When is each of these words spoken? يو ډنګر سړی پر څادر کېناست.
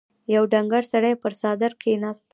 يو 0.33 0.43
ډنګر 0.51 0.83
سړی 0.91 1.13
پر 1.23 1.33
څادر 1.39 1.71
کېناست. 1.81 2.25